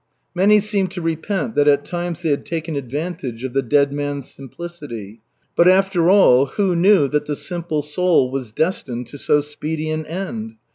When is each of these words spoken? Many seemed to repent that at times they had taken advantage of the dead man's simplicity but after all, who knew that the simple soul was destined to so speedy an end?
Many 0.33 0.59
seemed 0.61 0.89
to 0.93 0.99
repent 1.03 1.53
that 1.53 1.67
at 1.67 1.85
times 1.85 2.23
they 2.23 2.29
had 2.31 2.43
taken 2.43 2.75
advantage 2.75 3.43
of 3.43 3.53
the 3.53 3.61
dead 3.61 3.93
man's 3.93 4.27
simplicity 4.31 5.19
but 5.55 5.67
after 5.67 6.09
all, 6.09 6.47
who 6.47 6.75
knew 6.75 7.07
that 7.09 7.27
the 7.27 7.35
simple 7.35 7.83
soul 7.83 8.31
was 8.31 8.49
destined 8.49 9.05
to 9.09 9.19
so 9.19 9.41
speedy 9.41 9.91
an 9.91 10.07
end? 10.07 10.55